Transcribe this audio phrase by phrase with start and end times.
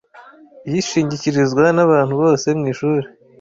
[0.71, 3.07] Yishingikirizwa nabantu bose mwishuri.